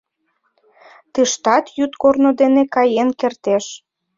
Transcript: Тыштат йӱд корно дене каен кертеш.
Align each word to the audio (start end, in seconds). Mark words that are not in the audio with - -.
Тыштат 1.13 1.65
йӱд 1.77 1.91
корно 2.01 2.29
дене 2.41 2.63
каен 2.73 3.09
кертеш. 3.19 3.65